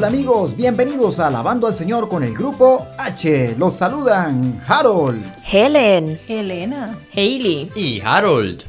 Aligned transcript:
Hola 0.00 0.08
amigos, 0.08 0.56
bienvenidos 0.56 1.20
a 1.20 1.26
Alabando 1.26 1.66
al 1.66 1.74
Señor 1.74 2.08
con 2.08 2.24
el 2.24 2.32
grupo 2.32 2.86
H. 2.96 3.54
Los 3.58 3.74
saludan 3.74 4.64
Harold, 4.66 5.22
Helen, 5.46 6.18
Elena, 6.26 6.96
Hailey 7.14 7.70
y 7.74 8.00
Harold. 8.00 8.62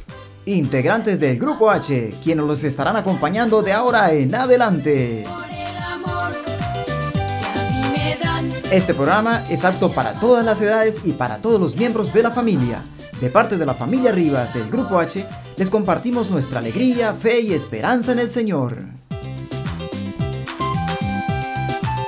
integrantes 0.45 1.21
del 1.21 1.39
grupo 1.39 1.71
H, 1.71 2.13
quienes 2.21 2.45
los 2.45 2.61
estarán 2.65 2.97
acompañando 2.97 3.61
de 3.61 3.71
ahora 3.71 4.11
en 4.11 4.35
adelante. 4.35 5.23
Este 8.69 8.93
programa 8.93 9.41
es 9.49 9.63
apto 9.63 9.89
para 9.89 10.11
todas 10.11 10.43
las 10.43 10.59
edades 10.59 10.99
y 11.05 11.13
para 11.13 11.37
todos 11.37 11.61
los 11.61 11.77
miembros 11.77 12.11
de 12.11 12.23
la 12.23 12.31
familia. 12.31 12.83
De 13.21 13.29
parte 13.29 13.55
de 13.55 13.65
la 13.65 13.73
familia 13.73 14.11
Rivas 14.11 14.55
del 14.55 14.69
Grupo 14.69 14.99
H, 14.99 15.25
les 15.55 15.69
compartimos 15.69 16.29
nuestra 16.29 16.59
alegría, 16.59 17.13
fe 17.13 17.39
y 17.39 17.53
esperanza 17.53 18.11
en 18.11 18.19
el 18.19 18.29
Señor. 18.29 19.00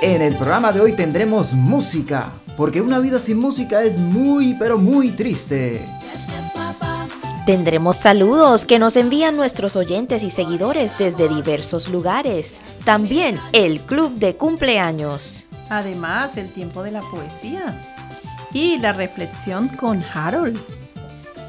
En 0.06 0.20
el 0.20 0.36
programa 0.36 0.70
de 0.70 0.82
hoy 0.82 0.92
tendremos 0.92 1.54
música, 1.54 2.30
porque 2.58 2.82
una 2.82 2.98
vida 2.98 3.18
sin 3.18 3.38
música 3.38 3.82
es 3.82 3.96
muy, 3.96 4.54
pero 4.58 4.76
muy 4.76 5.08
triste. 5.08 5.80
Tendremos 7.46 7.96
saludos 7.96 8.66
que 8.66 8.78
nos 8.78 8.96
envían 8.98 9.34
nuestros 9.34 9.76
oyentes 9.76 10.22
y 10.22 10.28
seguidores 10.28 10.98
desde 10.98 11.26
diversos 11.26 11.88
lugares. 11.88 12.60
También 12.84 13.40
el 13.54 13.80
club 13.80 14.12
de 14.16 14.36
cumpleaños. 14.36 15.46
además 15.70 16.36
el 16.36 16.52
tiempo 16.52 16.82
de 16.82 16.92
la 16.92 17.00
poesía 17.00 17.74
y 18.52 18.76
la 18.76 18.92
reflexión 18.92 19.68
con 19.68 20.04
Harold. 20.12 20.60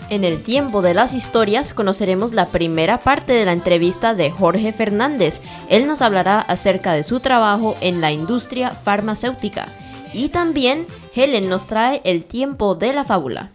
En 0.10 0.24
el 0.24 0.44
tiempo 0.44 0.84
de 0.84 0.94
las 0.94 1.16
historias 1.16 1.74
conoceremos 1.74 2.34
la 2.34 2.46
primera 2.46 3.00
parte 3.00 3.34
de 3.34 3.46
la 3.46 3.54
entrevista 3.54 4.14
de 4.14 4.30
Jorge 4.30 4.72
Fernández. 4.72 5.42
Él 5.68 5.88
nos 5.88 6.04
hablará 6.04 6.40
acerca 6.40 6.94
de 6.94 7.04
su 7.04 7.20
trabajo 7.20 7.76
en 7.82 8.02
la 8.02 8.12
industria 8.12 8.70
farmacéutica. 8.70 9.68
Y 10.14 10.30
también 10.30 10.86
Helen 11.16 11.50
nos 11.50 11.66
trae 11.66 12.02
el 12.04 12.24
tiempo 12.24 12.76
de 12.76 12.94
la 12.94 13.04
fábula. 13.04 13.52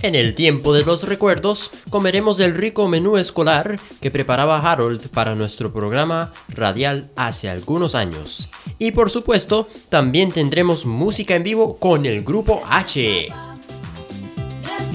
En 0.00 0.14
el 0.14 0.34
tiempo 0.34 0.72
de 0.72 0.82
los 0.82 1.06
recuerdos, 1.06 1.70
comeremos 1.90 2.40
el 2.40 2.54
rico 2.54 2.88
menú 2.88 3.18
escolar 3.18 3.78
que 4.00 4.10
preparaba 4.10 4.58
Harold 4.58 5.10
para 5.10 5.34
nuestro 5.34 5.74
programa 5.74 6.32
radial 6.48 7.10
hace 7.16 7.50
algunos 7.50 7.94
años. 7.94 8.48
Y 8.78 8.92
por 8.92 9.10
supuesto, 9.10 9.68
también 9.90 10.32
tendremos 10.32 10.86
música 10.86 11.36
en 11.36 11.42
vivo 11.42 11.76
con 11.76 12.06
el 12.06 12.24
grupo 12.24 12.60
H. 12.66 13.28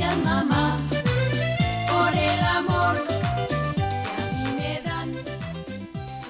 Gracias 0.06 0.26
mamá 0.26 0.78
por 1.88 2.14
el 2.14 2.40
amor 2.58 2.94
que 3.76 4.12
a 4.12 4.38
mí 4.38 4.52
me 4.58 4.82
dan. 4.82 5.12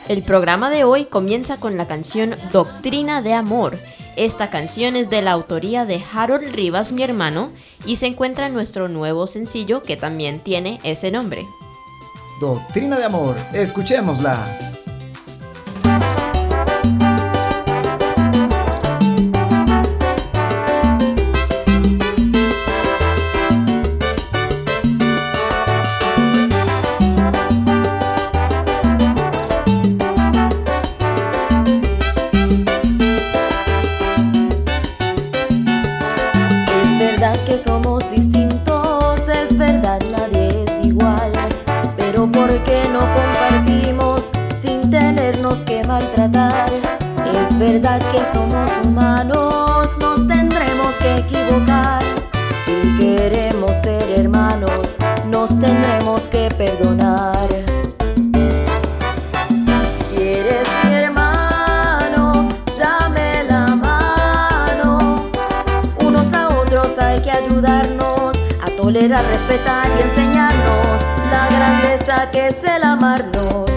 El 0.07 0.23
programa 0.23 0.69
de 0.69 0.83
hoy 0.83 1.05
comienza 1.05 1.57
con 1.57 1.77
la 1.77 1.87
canción 1.87 2.35
Doctrina 2.51 3.21
de 3.21 3.33
Amor. 3.33 3.77
Esta 4.15 4.49
canción 4.49 4.95
es 4.95 5.09
de 5.09 5.21
la 5.21 5.31
autoría 5.31 5.85
de 5.85 6.01
Harold 6.13 6.53
Rivas, 6.53 6.93
mi 6.93 7.03
hermano, 7.03 7.51
y 7.85 7.97
se 7.97 8.07
encuentra 8.07 8.47
en 8.47 8.53
nuestro 8.53 8.87
nuevo 8.87 9.27
sencillo 9.27 9.83
que 9.83 9.97
también 9.97 10.39
tiene 10.39 10.79
ese 10.83 11.11
nombre. 11.11 11.45
Doctrina 12.39 12.97
de 12.97 13.05
amor, 13.05 13.35
escuchémosla. 13.53 14.74
Que 37.43 37.57
somos 37.57 38.09
distintos, 38.11 39.27
es 39.27 39.57
verdad 39.57 39.99
nadie 40.11 40.63
es 40.63 40.85
igual, 40.85 41.31
pero 41.97 42.31
¿por 42.31 42.49
qué 42.63 42.81
no 42.93 42.99
compartimos 42.99 44.31
sin 44.59 44.89
tenernos 44.89 45.59
que 45.65 45.83
maltratar? 45.85 46.69
Es 47.33 47.57
verdad 47.59 48.01
que 48.11 48.19
somos 48.33 48.71
humanos, 48.85 49.89
nos 49.99 50.27
tendremos 50.27 50.95
que 50.99 51.15
equivocar. 51.15 52.03
Si 52.65 52.97
queremos 52.97 53.71
ser 53.83 54.19
hermanos, 54.19 54.97
nos 55.29 55.49
tendremos 55.59 56.21
que 56.29 56.47
perdonar. 56.57 57.44
Tolerar, 69.05 69.25
respetar 69.25 69.85
y 69.97 70.01
enseñarnos 70.01 71.01
la 71.31 71.47
grandeza 71.49 72.31
que 72.31 72.47
es 72.47 72.63
el 72.63 72.83
amarnos. 72.83 73.69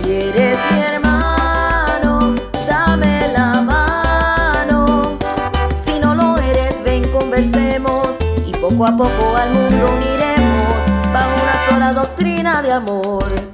Si 0.00 0.10
eres 0.10 0.58
mi 0.70 0.80
hermano, 0.80 2.34
dame 2.66 3.28
la 3.32 3.62
mano. 3.62 5.18
Si 5.86 5.98
no 6.00 6.14
lo 6.14 6.36
eres, 6.36 6.82
ven, 6.84 7.04
conversemos 7.10 8.18
y 8.46 8.52
poco 8.52 8.84
a 8.84 8.96
poco 8.96 9.36
al 9.36 9.50
mundo 9.50 9.90
uniremos 9.96 11.12
bajo 11.12 11.30
una 11.42 11.70
sola 11.70 11.92
doctrina 11.92 12.60
de 12.60 12.72
amor. 12.72 13.51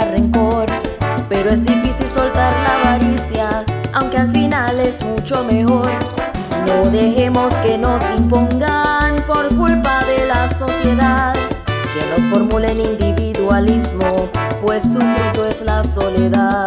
Rencor, 0.00 0.66
pero 1.28 1.50
es 1.50 1.64
difícil 1.64 2.06
soltar 2.08 2.52
la 2.52 2.90
avaricia, 2.90 3.64
aunque 3.92 4.18
al 4.18 4.30
final 4.30 4.78
es 4.80 5.04
mucho 5.04 5.44
mejor. 5.44 5.90
No 6.66 6.90
dejemos 6.90 7.52
que 7.56 7.78
nos 7.78 8.02
impongan 8.18 9.16
por 9.26 9.48
culpa 9.56 10.00
de 10.04 10.26
la 10.26 10.50
sociedad, 10.50 11.34
que 11.64 12.04
nos 12.10 12.28
formulen 12.30 12.80
individualismo, 12.80 14.28
pues 14.64 14.82
su 14.82 15.00
fruto 15.00 15.46
es 15.46 15.62
la 15.62 15.82
soledad. 15.84 16.65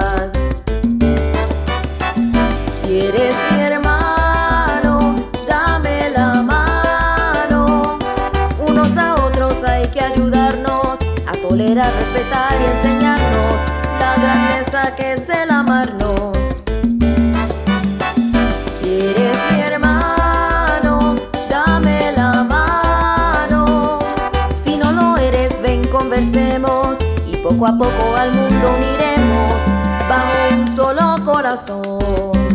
A 27.69 27.77
poco 27.77 28.15
al 28.15 28.33
mundo 28.33 28.75
uniremos 28.77 29.61
bajo 30.09 30.55
un 30.55 30.67
solo 30.75 31.15
corazón. 31.23 32.48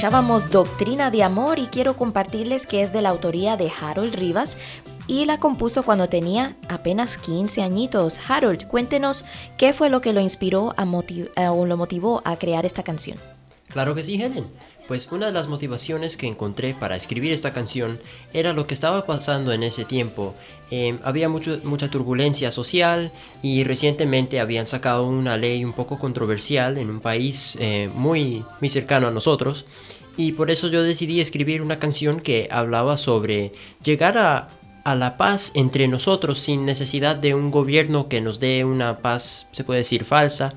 Escuchábamos 0.00 0.50
Doctrina 0.50 1.10
de 1.10 1.22
Amor 1.22 1.58
y 1.58 1.66
quiero 1.66 1.94
compartirles 1.94 2.66
que 2.66 2.80
es 2.80 2.90
de 2.90 3.02
la 3.02 3.10
autoría 3.10 3.58
de 3.58 3.70
Harold 3.70 4.14
Rivas 4.14 4.56
y 5.06 5.26
la 5.26 5.36
compuso 5.36 5.82
cuando 5.82 6.08
tenía 6.08 6.56
apenas 6.70 7.18
15 7.18 7.60
añitos. 7.60 8.18
Harold, 8.26 8.66
cuéntenos 8.66 9.26
qué 9.58 9.74
fue 9.74 9.90
lo 9.90 10.00
que 10.00 10.14
lo 10.14 10.20
inspiró 10.20 10.72
a 10.78 10.84
o 11.52 11.66
lo 11.66 11.76
motivó 11.76 12.22
a 12.24 12.36
crear 12.36 12.64
esta 12.64 12.82
canción. 12.82 13.18
Claro 13.68 13.94
que 13.94 14.02
sí, 14.02 14.14
Helen. 14.14 14.46
Pues 14.90 15.06
una 15.12 15.26
de 15.26 15.32
las 15.32 15.46
motivaciones 15.46 16.16
que 16.16 16.26
encontré 16.26 16.74
para 16.74 16.96
escribir 16.96 17.32
esta 17.32 17.52
canción 17.52 18.00
era 18.32 18.52
lo 18.52 18.66
que 18.66 18.74
estaba 18.74 19.06
pasando 19.06 19.52
en 19.52 19.62
ese 19.62 19.84
tiempo. 19.84 20.34
Eh, 20.72 20.98
había 21.04 21.28
mucho- 21.28 21.60
mucha 21.62 21.88
turbulencia 21.88 22.50
social 22.50 23.12
y 23.40 23.62
recientemente 23.62 24.40
habían 24.40 24.66
sacado 24.66 25.06
una 25.06 25.36
ley 25.36 25.64
un 25.64 25.74
poco 25.74 25.96
controversial 26.00 26.76
en 26.76 26.90
un 26.90 26.98
país 26.98 27.56
eh, 27.60 27.88
muy, 27.94 28.44
muy 28.60 28.68
cercano 28.68 29.06
a 29.06 29.12
nosotros. 29.12 29.64
Y 30.16 30.32
por 30.32 30.50
eso 30.50 30.66
yo 30.66 30.82
decidí 30.82 31.20
escribir 31.20 31.62
una 31.62 31.78
canción 31.78 32.18
que 32.18 32.48
hablaba 32.50 32.96
sobre 32.96 33.52
llegar 33.84 34.18
a, 34.18 34.48
a 34.82 34.96
la 34.96 35.14
paz 35.14 35.52
entre 35.54 35.86
nosotros 35.86 36.40
sin 36.40 36.66
necesidad 36.66 37.14
de 37.14 37.36
un 37.36 37.52
gobierno 37.52 38.08
que 38.08 38.20
nos 38.20 38.40
dé 38.40 38.64
una 38.64 38.96
paz, 38.96 39.46
se 39.52 39.62
puede 39.62 39.78
decir, 39.78 40.04
falsa. 40.04 40.52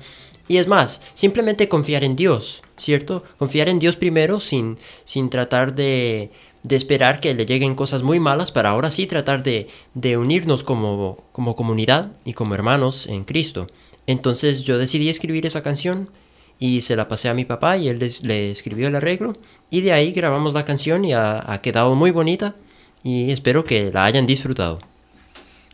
Y 0.48 0.56
es 0.56 0.66
más, 0.66 1.02
simplemente 1.14 1.68
confiar 1.68 2.02
en 2.02 2.16
Dios, 2.16 2.63
¿cierto? 2.76 3.24
Confiar 3.38 3.68
en 3.68 3.78
Dios 3.78 3.96
primero 3.96 4.40
sin, 4.40 4.78
sin 5.04 5.30
tratar 5.30 5.74
de, 5.74 6.30
de 6.62 6.76
esperar 6.76 7.20
que 7.20 7.34
le 7.34 7.46
lleguen 7.46 7.74
cosas 7.74 8.02
muy 8.02 8.20
malas 8.20 8.52
para 8.52 8.70
ahora 8.70 8.90
sí 8.90 9.06
tratar 9.06 9.42
de, 9.42 9.68
de 9.94 10.16
unirnos 10.16 10.62
como, 10.62 11.18
como 11.32 11.56
comunidad 11.56 12.12
y 12.24 12.32
como 12.32 12.54
hermanos 12.54 13.06
en 13.06 13.24
Cristo. 13.24 13.66
Entonces 14.06 14.62
yo 14.62 14.78
decidí 14.78 15.08
escribir 15.08 15.46
esa 15.46 15.62
canción 15.62 16.10
y 16.58 16.82
se 16.82 16.96
la 16.96 17.08
pasé 17.08 17.28
a 17.28 17.34
mi 17.34 17.44
papá 17.44 17.76
y 17.76 17.88
él 17.88 17.98
le 18.22 18.50
escribió 18.50 18.88
el 18.88 18.96
arreglo 18.96 19.34
y 19.70 19.80
de 19.80 19.92
ahí 19.92 20.12
grabamos 20.12 20.54
la 20.54 20.64
canción 20.64 21.04
y 21.04 21.12
ha 21.12 21.60
quedado 21.62 21.94
muy 21.94 22.10
bonita 22.10 22.54
y 23.02 23.30
espero 23.30 23.64
que 23.64 23.92
la 23.92 24.04
hayan 24.04 24.26
disfrutado. 24.26 24.80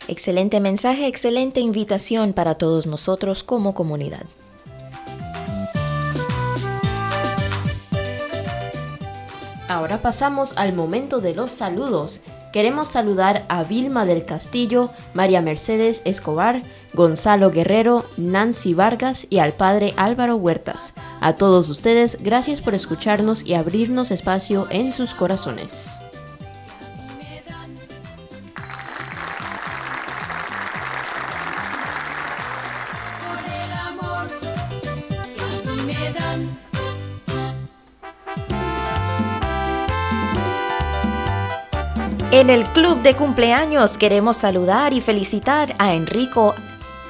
Excelente 0.08 0.58
mensaje, 0.61 1.06
excelente 1.06 1.61
invitación 1.61 2.32
para 2.32 2.56
todos 2.56 2.87
nosotros 2.87 3.44
como 3.44 3.75
comunidad. 3.75 4.26
Ahora 9.70 9.99
pasamos 9.99 10.55
al 10.56 10.72
momento 10.72 11.20
de 11.20 11.32
los 11.32 11.52
saludos. 11.52 12.22
Queremos 12.52 12.88
saludar 12.88 13.44
a 13.49 13.62
Vilma 13.62 14.05
del 14.05 14.25
Castillo, 14.25 14.90
María 15.14 15.43
Mercedes 15.43 16.02
Escobar, 16.05 16.62
Gonzalo 16.93 17.52
Guerrero, 17.52 18.05
Nancy 18.17 18.75
Vargas 18.75 19.28
y 19.31 19.38
al 19.38 19.52
padre 19.52 19.94
Álvaro 19.96 20.34
Huertas. 20.34 20.93
A 21.20 21.37
todos 21.37 21.69
ustedes, 21.69 22.19
gracias 22.20 22.61
por 22.61 22.75
escucharnos 22.75 23.46
y 23.46 23.55
abrirnos 23.55 24.11
espacio 24.11 24.67
en 24.70 24.90
sus 24.90 25.14
corazones. 25.14 25.90
En 42.40 42.48
el 42.48 42.64
club 42.64 43.02
de 43.02 43.12
cumpleaños 43.12 43.98
queremos 43.98 44.38
saludar 44.38 44.94
y 44.94 45.02
felicitar 45.02 45.76
a 45.78 45.92
Enrico 45.92 46.54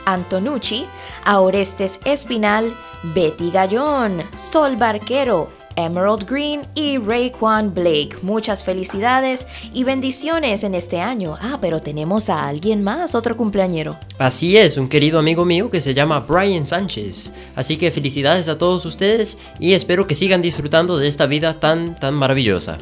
Antonucci, 0.04 0.86
a 1.24 1.38
Orestes 1.38 2.00
Espinal, 2.04 2.74
Betty 3.14 3.52
Gallón, 3.52 4.24
Sol 4.34 4.74
Barquero, 4.74 5.48
Emerald 5.76 6.28
Green 6.28 6.62
y 6.74 6.98
Raekwon 6.98 7.72
Blake. 7.72 8.16
Muchas 8.22 8.64
felicidades 8.64 9.46
y 9.72 9.84
bendiciones 9.84 10.64
en 10.64 10.74
este 10.74 11.00
año. 11.00 11.38
Ah, 11.40 11.58
pero 11.60 11.80
tenemos 11.80 12.28
a 12.28 12.48
alguien 12.48 12.82
más, 12.82 13.14
otro 13.14 13.36
cumpleañero. 13.36 13.96
Así 14.18 14.56
es, 14.56 14.78
un 14.78 14.88
querido 14.88 15.20
amigo 15.20 15.44
mío 15.44 15.70
que 15.70 15.80
se 15.80 15.94
llama 15.94 16.18
Brian 16.18 16.66
Sánchez. 16.66 17.32
Así 17.54 17.76
que 17.76 17.92
felicidades 17.92 18.48
a 18.48 18.58
todos 18.58 18.84
ustedes 18.84 19.38
y 19.60 19.74
espero 19.74 20.08
que 20.08 20.16
sigan 20.16 20.42
disfrutando 20.42 20.98
de 20.98 21.06
esta 21.06 21.26
vida 21.26 21.60
tan 21.60 21.94
tan 21.94 22.14
maravillosa. 22.14 22.78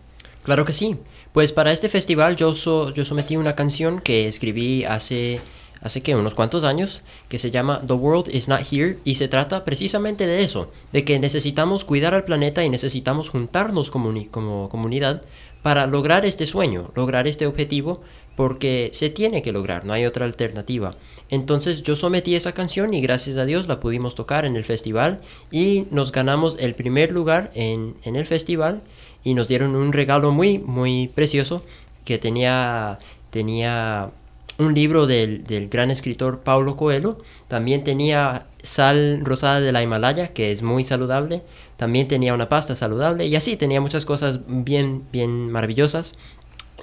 Claro 0.43 0.65
que 0.65 0.73
sí. 0.73 0.97
Pues 1.31 1.53
para 1.53 1.71
este 1.71 1.87
festival 1.87 2.35
yo, 2.35 2.53
so- 2.53 2.93
yo 2.93 3.05
sometí 3.05 3.37
una 3.37 3.55
canción 3.55 4.01
que 4.01 4.27
escribí 4.27 4.83
hace, 4.83 5.39
hace 5.81 6.01
que 6.01 6.15
unos 6.15 6.33
cuantos 6.33 6.63
años, 6.63 7.01
que 7.27 7.37
se 7.37 7.51
llama 7.51 7.81
The 7.85 7.93
World 7.93 8.33
is 8.33 8.47
Not 8.47 8.61
Here 8.71 8.97
y 9.03 9.15
se 9.15 9.27
trata 9.27 9.65
precisamente 9.65 10.27
de 10.27 10.43
eso, 10.43 10.71
de 10.91 11.05
que 11.05 11.19
necesitamos 11.19 11.85
cuidar 11.85 12.13
al 12.13 12.25
planeta 12.25 12.63
y 12.63 12.69
necesitamos 12.69 13.29
juntarnos 13.29 13.89
como 13.89 14.69
comunidad 14.69 15.23
para 15.61 15.87
lograr 15.87 16.25
este 16.25 16.45
sueño, 16.45 16.91
lograr 16.95 17.27
este 17.27 17.45
objetivo, 17.45 18.01
porque 18.35 18.89
se 18.93 19.09
tiene 19.09 19.41
que 19.41 19.51
lograr, 19.51 19.83
no 19.83 19.91
hay 19.91 20.05
otra 20.05 20.23
alternativa. 20.23 20.95
Entonces 21.29 21.83
yo 21.83 21.97
sometí 21.97 22.35
esa 22.35 22.53
canción 22.53 22.93
y 22.93 23.01
gracias 23.01 23.35
a 23.35 23.43
Dios 23.43 23.67
la 23.67 23.81
pudimos 23.81 24.15
tocar 24.15 24.45
en 24.45 24.55
el 24.55 24.63
festival 24.63 25.19
y 25.51 25.87
nos 25.91 26.13
ganamos 26.13 26.55
el 26.57 26.73
primer 26.73 27.11
lugar 27.11 27.51
en, 27.53 27.95
en 28.03 28.15
el 28.15 28.25
festival 28.25 28.81
y 29.25 29.33
nos 29.33 29.49
dieron 29.49 29.75
un 29.75 29.91
regalo 29.91 30.31
muy, 30.31 30.57
muy 30.57 31.09
precioso 31.09 31.63
que 32.05 32.17
tenía, 32.17 32.97
tenía 33.29 34.11
un 34.59 34.73
libro 34.75 35.07
del, 35.07 35.45
del 35.45 35.69
gran 35.69 35.89
escritor 35.89 36.41
Paulo 36.41 36.75
Coelho, 36.75 37.17
también 37.47 37.83
tenía 37.83 38.47
sal 38.61 39.21
rosada 39.23 39.61
de 39.61 39.71
la 39.71 39.81
Himalaya, 39.81 40.27
que 40.33 40.51
es 40.51 40.61
muy 40.61 40.83
saludable, 40.83 41.43
también 41.77 42.07
tenía 42.07 42.33
una 42.33 42.49
pasta 42.49 42.75
saludable 42.75 43.25
y 43.25 43.35
así 43.35 43.55
tenía 43.55 43.79
muchas 43.81 44.05
cosas 44.05 44.41
bien, 44.47 45.03
bien 45.11 45.49
maravillosas. 45.49 46.13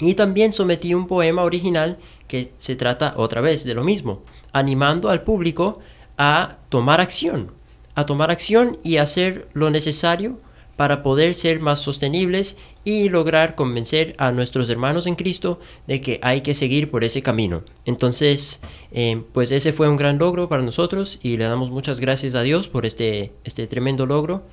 Y 0.01 0.15
también 0.15 0.53
sometí 0.53 0.95
un 0.95 1.07
poema 1.07 1.43
original 1.43 1.99
que 2.29 2.53
se 2.57 2.77
trata 2.77 3.15
otra 3.17 3.41
vez 3.41 3.65
de 3.65 3.75
lo 3.75 3.85
mismo, 3.85 4.23
animando 4.53 5.11
al 5.11 5.23
público 5.23 5.81
a 6.19 6.57
tomar 6.71 7.01
acción, 7.01 7.53
a 7.95 8.07
tomar 8.07 8.31
acción 8.31 8.79
y 8.83 8.97
hacer 8.97 9.49
lo 9.53 9.71
necesario 9.71 10.39
para 10.77 11.03
poder 11.03 11.35
ser 11.35 11.61
más 11.61 11.81
sostenibles 11.81 12.57
y 12.85 13.09
lograr 13.09 13.55
convencer 13.55 14.15
a 14.19 14.31
nuestros 14.31 14.69
hermanos 14.69 15.07
en 15.07 15.17
Cristo 15.17 15.59
de 15.87 16.01
que 16.01 16.21
hay 16.23 16.43
que 16.43 16.55
seguir 16.55 16.91
por 16.91 17.03
ese 17.03 17.23
camino. 17.23 17.63
Entonces, 17.85 18.61
eh, 18.93 19.23
pues 19.33 19.51
ese 19.51 19.73
fue 19.73 19.89
un 19.89 19.97
gran 19.97 20.19
logro 20.19 20.49
para 20.49 20.63
nosotros 20.63 21.19
y 21.23 21.37
le 21.37 21.45
damos 21.45 21.71
muchas 21.71 21.99
gracias 21.99 22.35
a 22.35 22.43
Dios 22.43 22.69
por 22.69 22.87
este, 22.87 23.33
este 23.45 23.67
tremendo 23.67 24.07
logro. 24.07 24.45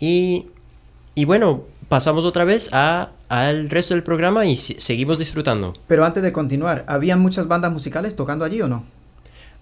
Y, 0.00 0.46
y 1.14 1.24
bueno, 1.24 1.62
pasamos 1.88 2.24
otra 2.24 2.44
vez 2.44 2.68
a, 2.72 3.12
al 3.28 3.70
resto 3.70 3.94
del 3.94 4.02
programa 4.02 4.46
y 4.46 4.56
seguimos 4.56 5.18
disfrutando. 5.18 5.74
Pero 5.86 6.04
antes 6.04 6.22
de 6.22 6.32
continuar, 6.32 6.84
¿habían 6.88 7.20
muchas 7.20 7.48
bandas 7.48 7.72
musicales 7.72 8.16
tocando 8.16 8.44
allí 8.44 8.60
o 8.60 8.68
no? 8.68 8.84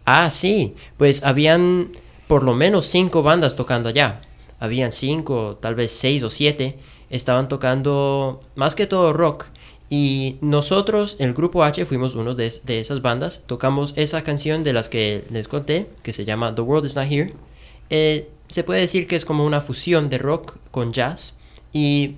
Ah, 0.05 0.31
sí, 0.31 0.75
pues 0.97 1.23
habían 1.25 1.91
por 2.27 2.43
lo 2.43 2.55
menos 2.55 2.87
cinco 2.87 3.23
bandas 3.23 3.57
tocando 3.57 3.89
allá. 3.89 4.21
Habían 4.59 4.93
cinco, 4.93 5.59
tal 5.61 5.75
vez 5.75 5.93
seis 5.93 6.23
o 6.23 6.31
siete. 6.31 6.79
Estaban 7.11 7.49
tocando 7.49 8.41
más 8.55 8.75
que 8.75 8.87
todo 8.87 9.13
rock. 9.13 9.47
Y 9.89 10.39
nosotros, 10.41 11.17
el 11.21 11.33
grupo 11.33 11.63
H, 11.63 11.85
fuimos 11.85 12.15
uno 12.15 12.35
de, 12.35 12.53
de 12.65 12.81
esas 12.81 13.03
bandas. 13.03 13.43
Tocamos 13.47 13.93
esa 13.97 14.23
canción 14.23 14.65
de 14.65 14.73
las 14.73 14.89
que 14.89 15.25
les 15.31 15.47
conté, 15.47 15.87
que 16.03 16.13
se 16.13 16.25
llama 16.25 16.55
The 16.55 16.63
World 16.63 16.87
Is 16.87 16.97
Not 16.97 17.11
Here. 17.11 17.33
Eh, 17.91 18.29
se 18.49 18.65
puede 18.65 18.81
decir 18.81 19.07
que 19.07 19.17
es 19.17 19.25
como 19.25 19.45
una 19.45 19.61
fusión 19.61 20.09
de 20.09 20.19
rock 20.19 20.57
con 20.71 20.93
jazz. 20.93 21.35
Y 21.73 22.17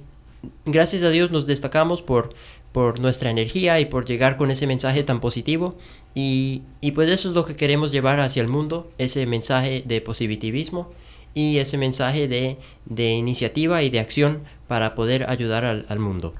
gracias 0.64 1.02
a 1.02 1.11
Dios 1.11 1.30
nos 1.30 1.47
destacamos 1.47 2.00
por, 2.00 2.33
por 2.73 3.00
nuestra 3.00 3.30
energía 3.30 3.80
y 3.80 3.85
por 3.85 4.07
llegar 4.07 4.37
con 4.37 4.50
ese 4.50 4.66
mensaje 4.66 5.02
tan 5.02 5.21
positivo. 5.21 5.75
Y, 6.14 6.62
y 6.80 6.92
pues 6.92 7.11
eso 7.11 7.28
es 7.28 7.35
lo 7.35 7.45
que 7.45 7.57
queremos 7.57 7.92
llevar 7.92 8.21
hacia 8.21 8.40
el 8.40 8.49
mundo, 8.49 8.90
ese 8.97 9.26
mensaje 9.26 9.83
de 9.85 10.00
positivismo 10.00 10.88
y 11.35 11.58
ese 11.58 11.78
mensaje 11.78 12.28
de, 12.28 12.58
de 12.87 13.11
iniciativa 13.12 13.82
y 13.82 13.90
de 13.90 14.00
acción 14.00 14.42
para 14.66 14.94
poder 14.94 15.28
ayudar 15.30 15.64
al, 15.64 15.87
al 15.88 15.99
mundo. 15.99 16.35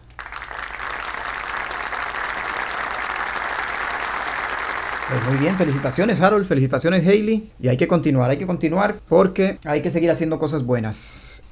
Pues 5.09 5.27
muy 5.27 5.39
bien, 5.39 5.57
felicitaciones 5.57 6.21
Harold, 6.21 6.47
felicitaciones 6.47 7.07
Hailey. 7.07 7.51
Y 7.59 7.69
hay 7.69 7.79
que 7.79 7.89
continuar, 7.89 8.29
hay 8.29 8.37
que 8.37 8.47
continuar 8.47 8.99
porque 9.09 9.59
hay 9.65 9.81
que 9.81 9.91
seguir 9.91 10.11
haciendo 10.11 10.39
cosas 10.39 10.65
buenas. 10.65 11.43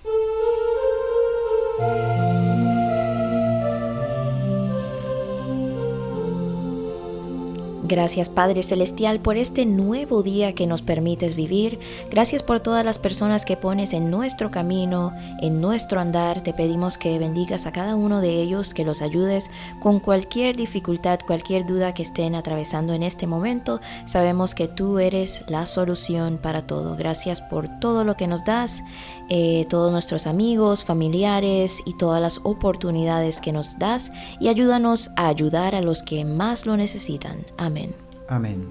Gracias 7.89 8.29
Padre 8.29 8.65
Celestial 8.65 9.21
por 9.21 9.37
este 9.37 9.65
nuevo 9.65 10.25
día 10.25 10.55
que 10.55 10.67
nos 10.67 10.83
permites 10.83 11.37
vivir. 11.37 11.79
Gracias 12.11 12.43
por 12.43 12.59
todas 12.59 12.85
las 12.85 12.99
personas 12.99 13.45
que 13.45 13.57
pones 13.57 13.93
en 13.93 14.11
nuestro 14.11 14.51
camino, 14.51 15.13
en 15.41 15.61
nuestro 15.61 16.01
andar. 16.01 16.43
Te 16.43 16.53
pedimos 16.53 16.99
que 16.99 17.17
bendigas 17.21 17.65
a 17.65 17.71
cada 17.71 17.95
uno 17.95 18.21
de 18.21 18.43
ellos, 18.43 18.75
que 18.75 18.85
los 18.85 19.03
ayudes 19.03 19.53
con 19.79 20.01
cualquier 20.01 20.57
dificultad, 20.57 21.21
cualquier 21.25 21.65
duda 21.65 21.95
que 21.95 22.03
estén 22.03 22.35
atravesando 22.35 22.93
en 22.93 23.05
este 23.05 23.29
momento. 23.29 23.81
Sabemos 24.05 24.57
que 24.57 24.67
tú 24.67 24.99
eres 24.99 25.45
la 25.47 25.65
solución 25.67 26.39
para 26.43 26.67
todo. 26.67 26.97
Gracias 26.97 27.41
por 27.41 27.69
todo 27.79 28.03
lo 28.03 28.17
que 28.17 28.27
nos 28.27 28.45
das, 28.45 28.83
eh, 29.29 29.65
todos 29.71 29.93
nuestros 29.93 30.27
amigos, 30.27 30.85
familiares 30.85 31.83
y 31.87 31.97
todas 31.97 32.21
las 32.21 32.41
oportunidades 32.43 33.41
que 33.41 33.53
nos 33.53 33.79
das. 33.79 34.11
Y 34.41 34.49
ayúdanos 34.49 35.13
a 35.15 35.29
ayudar 35.29 35.77
a 35.77 35.83
los 35.83 36.03
que 36.03 36.25
más 36.25 36.67
lo 36.67 36.77
necesitan. 36.77 37.47
Amén. 37.57 37.76
Amén. 38.29 38.67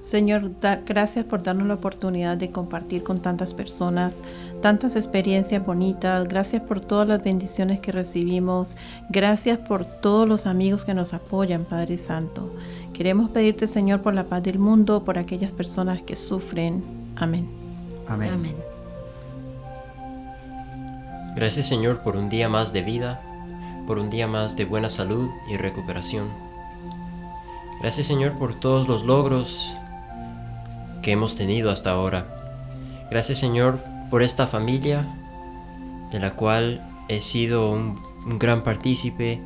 Señor, 0.00 0.60
da- 0.60 0.82
gracias 0.84 1.24
por 1.24 1.42
darnos 1.42 1.66
la 1.66 1.74
oportunidad 1.74 2.36
de 2.36 2.50
compartir 2.50 3.02
con 3.02 3.20
tantas 3.20 3.54
personas, 3.54 4.22
tantas 4.60 4.96
experiencias 4.96 5.64
bonitas. 5.64 6.28
Gracias 6.28 6.60
por 6.60 6.82
todas 6.82 7.08
las 7.08 7.22
bendiciones 7.24 7.80
que 7.80 7.90
recibimos. 7.90 8.76
Gracias 9.08 9.56
por 9.58 9.86
todos 9.86 10.28
los 10.28 10.44
amigos 10.44 10.84
que 10.84 10.92
nos 10.92 11.14
apoyan, 11.14 11.64
Padre 11.64 11.96
Santo. 11.96 12.54
Queremos 12.92 13.30
pedirte, 13.30 13.66
Señor, 13.66 14.02
por 14.02 14.12
la 14.12 14.24
paz 14.24 14.42
del 14.42 14.58
mundo, 14.58 15.04
por 15.04 15.16
aquellas 15.16 15.52
personas 15.52 16.02
que 16.02 16.16
sufren. 16.16 16.84
Amén. 17.16 17.48
Amén. 18.06 18.30
Amén. 18.34 18.54
Gracias 21.34 21.66
Señor 21.66 22.00
por 22.00 22.16
un 22.16 22.28
día 22.28 22.48
más 22.48 22.72
de 22.72 22.82
vida, 22.82 23.20
por 23.86 23.98
un 23.98 24.08
día 24.10 24.28
más 24.28 24.54
de 24.54 24.66
buena 24.66 24.88
salud 24.90 25.30
y 25.50 25.56
recuperación. 25.56 26.28
Gracias 27.84 28.06
Señor 28.06 28.38
por 28.38 28.58
todos 28.58 28.88
los 28.88 29.04
logros 29.04 29.74
que 31.02 31.12
hemos 31.12 31.34
tenido 31.34 31.70
hasta 31.70 31.90
ahora. 31.90 32.24
Gracias 33.10 33.36
Señor 33.36 33.78
por 34.10 34.22
esta 34.22 34.46
familia 34.46 35.06
de 36.10 36.18
la 36.18 36.34
cual 36.34 36.80
he 37.10 37.20
sido 37.20 37.68
un, 37.68 38.00
gran 38.38 38.64
partícipe 38.64 39.42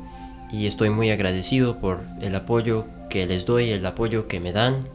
y 0.53 0.67
estoy 0.67 0.89
muy 0.89 1.11
agradecido 1.11 1.81
por 1.81 1.99
el 2.21 2.33
apoyo 2.33 2.85
que 3.09 3.27
les 3.27 3.45
doy, 3.45 3.71
el 3.71 3.85
apoyo 3.85 4.29
que 4.29 4.39
me 4.39 4.53
dan, 4.53 4.87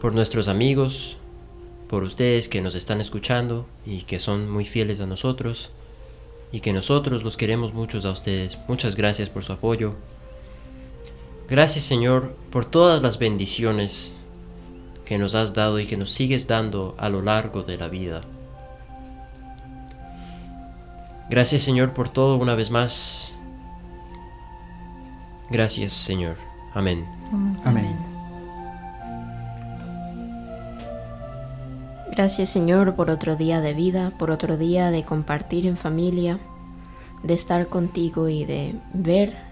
por 0.00 0.12
nuestros 0.12 0.48
amigos, 0.48 1.18
por 1.88 2.02
ustedes 2.02 2.48
que 2.48 2.60
nos 2.60 2.74
están 2.74 3.00
escuchando 3.00 3.64
y 3.86 4.00
que 4.02 4.18
son 4.18 4.50
muy 4.50 4.64
fieles 4.64 5.00
a 5.00 5.06
nosotros 5.06 5.70
y 6.50 6.62
que 6.62 6.72
nosotros 6.72 7.22
los 7.22 7.36
queremos 7.36 7.74
muchos 7.74 8.04
a 8.04 8.10
ustedes. 8.10 8.58
Muchas 8.66 8.96
gracias 8.96 9.28
por 9.28 9.44
su 9.44 9.52
apoyo. 9.52 9.94
Gracias 11.48 11.84
Señor 11.84 12.36
por 12.50 12.66
todas 12.66 13.00
las 13.00 13.18
bendiciones 13.18 14.14
que 15.06 15.16
nos 15.16 15.34
has 15.34 15.54
dado 15.54 15.80
y 15.80 15.86
que 15.86 15.96
nos 15.96 16.10
sigues 16.10 16.46
dando 16.46 16.94
a 16.98 17.08
lo 17.08 17.22
largo 17.22 17.62
de 17.62 17.78
la 17.78 17.88
vida. 17.88 18.20
Gracias 21.30 21.62
Señor 21.62 21.94
por 21.94 22.10
todo 22.10 22.36
una 22.36 22.54
vez 22.54 22.70
más. 22.70 23.32
Gracias 25.50 25.94
Señor. 25.94 26.36
Amén. 26.74 27.06
Amén. 27.64 27.96
Gracias 32.10 32.50
Señor 32.50 32.94
por 32.94 33.08
otro 33.08 33.36
día 33.36 33.62
de 33.62 33.72
vida, 33.72 34.10
por 34.18 34.30
otro 34.30 34.58
día 34.58 34.90
de 34.90 35.02
compartir 35.02 35.66
en 35.66 35.78
familia, 35.78 36.38
de 37.22 37.32
estar 37.32 37.68
contigo 37.68 38.28
y 38.28 38.44
de 38.44 38.74
ver 38.92 39.47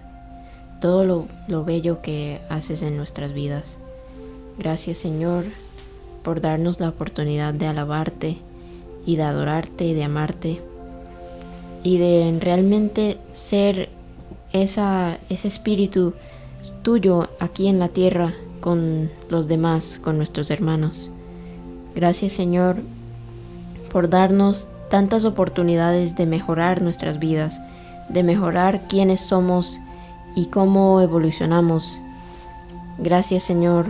todo 0.79 1.05
lo, 1.05 1.27
lo 1.47 1.65
bello 1.65 2.01
que 2.01 2.41
haces 2.49 2.83
en 2.83 2.97
nuestras 2.97 3.33
vidas. 3.33 3.77
Gracias 4.57 4.97
Señor 4.97 5.45
por 6.23 6.41
darnos 6.41 6.79
la 6.79 6.89
oportunidad 6.89 7.53
de 7.53 7.67
alabarte 7.67 8.37
y 9.05 9.15
de 9.15 9.23
adorarte 9.23 9.85
y 9.85 9.93
de 9.93 10.03
amarte 10.03 10.61
y 11.83 11.97
de 11.97 12.37
realmente 12.41 13.17
ser 13.33 13.89
esa, 14.51 15.17
ese 15.29 15.47
espíritu 15.47 16.13
tuyo 16.81 17.29
aquí 17.39 17.67
en 17.67 17.79
la 17.79 17.87
tierra 17.87 18.33
con 18.59 19.09
los 19.29 19.47
demás, 19.47 19.99
con 20.03 20.17
nuestros 20.17 20.51
hermanos. 20.51 21.11
Gracias 21.95 22.33
Señor 22.33 22.77
por 23.91 24.09
darnos 24.09 24.67
tantas 24.89 25.25
oportunidades 25.25 26.15
de 26.15 26.25
mejorar 26.25 26.81
nuestras 26.81 27.19
vidas, 27.19 27.59
de 28.09 28.23
mejorar 28.23 28.87
quiénes 28.87 29.21
somos 29.21 29.79
y 30.37 30.45
cómo 30.45 31.01
evolucionamos. 31.01 31.99
Gracias 32.99 33.41
Señor 33.41 33.87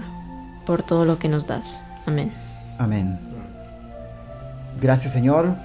por 0.65 0.81
todo 0.81 1.03
lo 1.03 1.19
que 1.19 1.27
nos 1.27 1.45
das. 1.45 1.81
Amén. 2.05 2.31
Amén. 2.79 3.19
Gracias 4.79 5.11
Señor, 5.11 5.55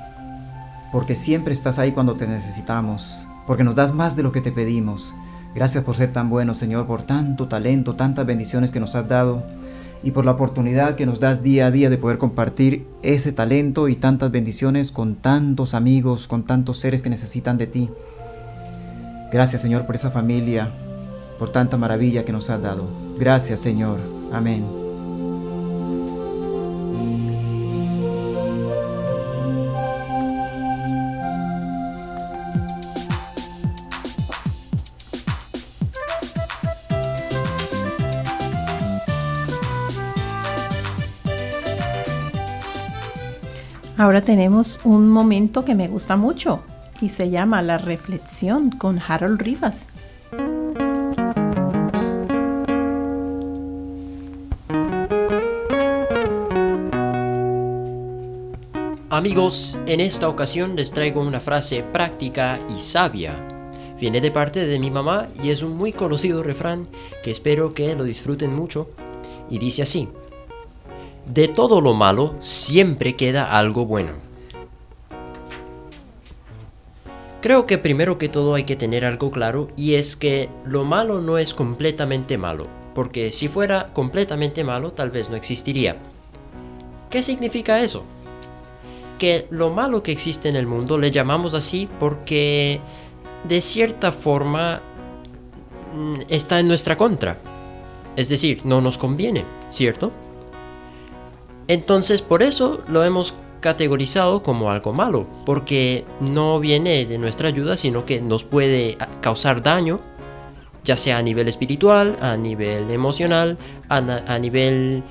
porque 0.91 1.15
siempre 1.15 1.53
estás 1.53 1.79
ahí 1.79 1.93
cuando 1.93 2.17
te 2.17 2.27
necesitamos, 2.27 3.29
porque 3.47 3.63
nos 3.63 3.77
das 3.77 3.95
más 3.95 4.17
de 4.17 4.25
lo 4.25 4.33
que 4.33 4.41
te 4.41 4.51
pedimos. 4.51 5.15
Gracias 5.55 5.85
por 5.85 5.95
ser 5.95 6.13
tan 6.13 6.29
bueno, 6.29 6.53
Señor, 6.53 6.87
por 6.89 7.03
tanto 7.03 7.47
talento, 7.47 7.95
tantas 7.95 8.27
bendiciones 8.27 8.73
que 8.73 8.81
nos 8.81 8.97
has 8.97 9.09
dado 9.09 9.45
y 10.03 10.11
por 10.11 10.25
la 10.25 10.33
oportunidad 10.33 10.97
que 10.97 11.07
nos 11.07 11.21
das 11.21 11.45
día 11.45 11.67
a 11.67 11.71
día 11.71 11.91
de 11.91 11.99
poder 11.99 12.19
compartir 12.19 12.89
ese 13.05 13.31
talento 13.31 13.87
y 13.87 13.95
tantas 13.95 14.33
bendiciones 14.33 14.91
con 14.91 15.15
tantos 15.15 15.75
amigos, 15.75 16.27
con 16.27 16.43
tantos 16.43 16.79
seres 16.79 17.03
que 17.03 17.11
necesitan 17.11 17.57
de 17.57 17.69
ti. 17.69 17.91
Gracias, 19.33 19.63
Señor, 19.63 19.87
por 19.87 19.95
esa 19.95 20.11
familia, 20.11 20.71
por 21.39 21.51
tanta 21.51 21.79
maravilla 21.79 22.23
que 22.23 22.33
nos 22.33 22.51
has 22.51 22.61
dado. 22.61 22.87
Gracias, 23.19 23.61
Señor. 23.61 23.99
Amén. 24.31 24.63
Ahora 43.97 44.21
tenemos 44.21 44.81
un 44.85 45.09
momento 45.09 45.65
que 45.65 45.75
me 45.75 45.89
gusta 45.89 46.17
mucho 46.17 46.63
y 47.03 47.09
se 47.09 47.31
llama 47.31 47.63
La 47.63 47.79
Reflexión 47.79 48.71
con 48.71 49.01
Harold 49.01 49.43
Rivas. 49.43 49.89
Amigos, 59.11 59.79
en 59.87 60.01
esta 60.01 60.29
ocasión 60.29 60.77
les 60.77 60.93
traigo 60.93 61.21
una 61.21 61.41
frase 61.41 61.83
práctica 61.83 62.61
y 62.75 62.81
sabia. 62.81 63.35
Viene 63.99 64.21
de 64.21 64.31
parte 64.31 64.65
de 64.65 64.79
mi 64.79 64.91
mamá 64.91 65.27
y 65.43 65.51
es 65.51 65.63
un 65.63 65.77
muy 65.77 65.93
conocido 65.93 66.43
refrán 66.43 66.87
que 67.23 67.33
espero 67.33 67.75
que 67.75 67.95
lo 67.97 68.05
disfruten 68.05 68.55
mucho. 68.55 68.89
Y 69.51 69.59
dice 69.59 69.83
así, 69.83 70.09
de 71.27 71.49
todo 71.49 71.81
lo 71.81 71.95
malo 71.95 72.37
siempre 72.41 73.17
queda 73.17 73.59
algo 73.59 73.87
bueno. 73.87 74.32
Creo 77.43 77.67
que 77.67 77.77
primero 77.77 78.19
que 78.19 78.29
todo 78.29 78.55
hay 78.55 78.63
que 78.63 78.77
tener 78.77 79.05
algo 79.05 79.33
claro 79.33 79.69
y 79.77 79.95
es 79.95 80.15
que 80.15 80.49
lo 80.65 80.85
malo 80.85 81.21
no 81.21 81.39
es 81.39 81.55
completamente 81.55 82.39
malo, 82.39 82.69
porque 82.95 83.33
si 83.33 83.49
fuera 83.49 83.93
completamente 83.93 84.63
malo 84.63 84.93
tal 84.93 85.11
vez 85.11 85.29
no 85.29 85.35
existiría. 85.35 85.97
¿Qué 87.11 87.21
significa 87.21 87.81
eso? 87.81 88.05
Que 89.19 89.49
lo 89.51 89.71
malo 89.71 90.05
que 90.05 90.13
existe 90.13 90.51
en 90.51 90.55
el 90.55 90.69
mundo 90.69 90.99
le 90.99 91.11
llamamos 91.11 91.55
así 91.55 91.89
porque 91.99 92.81
de 93.49 93.61
cierta 93.61 94.13
forma 94.13 94.81
mm, 95.93 96.21
está 96.29 96.61
en 96.61 96.69
nuestra 96.69 96.97
contra. 96.97 97.39
Es 98.15 98.29
decir, 98.29 98.61
no 98.63 98.81
nos 98.81 98.99
conviene, 98.99 99.45
¿cierto? 99.69 100.13
Entonces 101.67 102.23
por 102.23 102.45
eso 102.45 102.85
lo 102.87 103.03
hemos 103.03 103.35
categorizado 103.63 104.43
como 104.43 104.71
algo 104.71 104.93
malo, 104.93 105.27
porque 105.47 106.05
no 106.21 106.61
viene 106.61 107.07
de 107.07 107.17
nuestra 107.17 107.49
ayuda, 107.49 107.79
sino 107.79 108.05
que 108.05 108.21
nos 108.21 108.45
puede 108.45 108.99
causar 109.23 109.63
daño, 109.63 110.01
ya 110.85 110.99
sea 110.99 111.17
a 111.17 111.23
nivel 111.23 111.49
espiritual, 111.49 112.19
a 112.21 112.37
nivel 112.37 112.91
emocional, 112.91 113.57
a, 113.89 113.97
a 113.97 114.39
nivel 114.39 115.03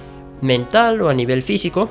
mental 0.41 1.01
o 1.01 1.09
a 1.09 1.15
nivel 1.15 1.41
físico, 1.41 1.89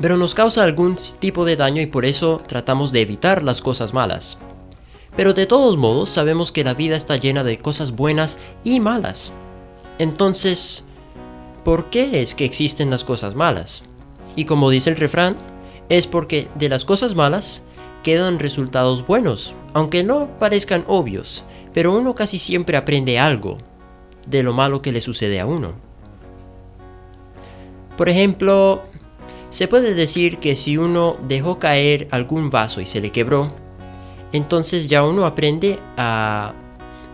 pero 0.00 0.16
nos 0.16 0.34
causa 0.34 0.64
algún 0.64 0.96
tipo 1.18 1.44
de 1.46 1.56
daño 1.56 1.80
y 1.80 1.86
por 1.86 2.04
eso 2.04 2.42
tratamos 2.46 2.92
de 2.92 3.00
evitar 3.00 3.42
las 3.42 3.62
cosas 3.62 3.94
malas. 3.94 4.36
Pero 5.16 5.34
de 5.34 5.46
todos 5.46 5.76
modos 5.76 6.10
sabemos 6.10 6.52
que 6.52 6.64
la 6.64 6.74
vida 6.74 6.96
está 6.96 7.16
llena 7.16 7.42
de 7.42 7.58
cosas 7.58 7.92
buenas 7.92 8.38
y 8.62 8.78
malas. 8.78 9.32
Entonces, 9.98 10.84
¿por 11.64 11.90
qué 11.90 12.22
es 12.22 12.34
que 12.34 12.44
existen 12.44 12.90
las 12.90 13.02
cosas 13.02 13.34
malas? 13.34 13.82
Y 14.36 14.44
como 14.44 14.70
dice 14.70 14.90
el 14.90 14.96
refrán, 14.96 15.36
es 15.88 16.06
porque 16.06 16.48
de 16.54 16.68
las 16.68 16.84
cosas 16.84 17.14
malas 17.14 17.62
quedan 18.02 18.38
resultados 18.38 19.06
buenos, 19.06 19.54
aunque 19.74 20.02
no 20.02 20.28
parezcan 20.38 20.84
obvios, 20.86 21.44
pero 21.72 21.96
uno 21.96 22.14
casi 22.14 22.38
siempre 22.38 22.76
aprende 22.76 23.18
algo 23.18 23.58
de 24.26 24.42
lo 24.42 24.52
malo 24.52 24.82
que 24.82 24.92
le 24.92 25.00
sucede 25.00 25.40
a 25.40 25.46
uno. 25.46 25.72
Por 27.96 28.08
ejemplo, 28.08 28.82
se 29.50 29.66
puede 29.66 29.94
decir 29.94 30.38
que 30.38 30.56
si 30.56 30.76
uno 30.76 31.16
dejó 31.26 31.58
caer 31.58 32.06
algún 32.10 32.50
vaso 32.50 32.80
y 32.80 32.86
se 32.86 33.00
le 33.00 33.10
quebró, 33.10 33.50
entonces 34.32 34.88
ya 34.88 35.02
uno 35.02 35.26
aprende 35.26 35.78
a, 35.96 36.52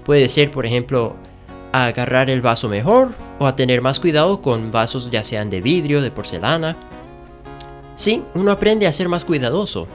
puede 0.04 0.28
ser 0.28 0.50
por 0.50 0.66
ejemplo, 0.66 1.14
a 1.72 1.86
agarrar 1.86 2.30
el 2.30 2.42
vaso 2.42 2.68
mejor 2.68 3.14
o 3.38 3.46
a 3.46 3.56
tener 3.56 3.82
más 3.82 3.98
cuidado 4.00 4.42
con 4.42 4.70
vasos 4.70 5.10
ya 5.10 5.24
sean 5.24 5.50
de 5.50 5.60
vidrio, 5.60 6.02
de 6.02 6.10
porcelana. 6.10 6.76
Sí, 7.96 8.22
uno 8.34 8.50
aprende 8.50 8.86
a 8.86 8.92
ser 8.92 9.08
más 9.08 9.24
cuidadoso. 9.24 9.86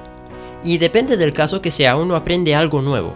Y 0.63 0.77
depende 0.77 1.17
del 1.17 1.33
caso 1.33 1.62
que 1.62 1.71
sea, 1.71 1.95
uno 1.95 2.15
aprende 2.15 2.55
algo 2.55 2.81
nuevo. 2.81 3.13